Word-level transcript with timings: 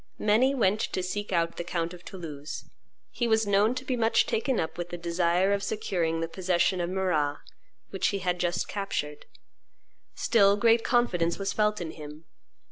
Many 0.17 0.55
went 0.55 0.79
to 0.79 1.03
seek 1.03 1.31
out 1.31 1.57
the 1.57 1.63
count 1.63 1.93
of 1.93 2.03
Toulouse. 2.03 2.65
He 3.11 3.27
was 3.27 3.45
known 3.45 3.75
to 3.75 3.85
be 3.85 3.95
much 3.95 4.25
taken 4.25 4.59
up 4.59 4.75
with 4.75 4.89
the 4.89 4.97
desire 4.97 5.53
of 5.53 5.61
securing 5.61 6.21
the 6.21 6.27
possession 6.27 6.81
of 6.81 6.89
Marrah, 6.89 7.41
which 7.91 8.07
he 8.07 8.17
had 8.17 8.39
just 8.39 8.67
captured; 8.67 9.27
still 10.15 10.57
great 10.57 10.83
confidence 10.83 11.37
was 11.37 11.53
felt 11.53 11.79
in 11.79 11.91
him. 11.91 12.25